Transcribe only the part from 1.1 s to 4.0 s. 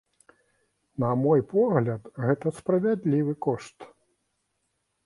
мой погляд, гэта справядлівы кошт.